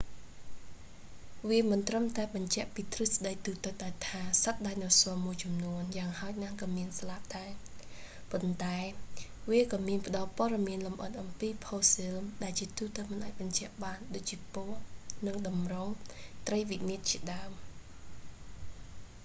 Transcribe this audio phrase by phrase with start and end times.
[1.49, 7.51] វាមិនត្រឹមតែបញ្ជាក់ពីទ្រឹស្ដីទូទៅដែលថា សត្វដាយណូស័រមួយចំនួនយ៉ាងហោចណាស់ក៏មានស្លាបដែរ
[8.31, 8.79] ប៉ុន្តែ
[9.49, 14.79] វាក៏មានផ្តល់ព័ត៌មានលម្អិតអំពីផូស៊ីលដែលជាទូទៅមិនអាចបញ្ជាក់បាន ដូចជាពណ៌
[15.27, 15.93] និង ទម្រង់
[16.47, 17.51] ត្រីវិមាត្រជាដើម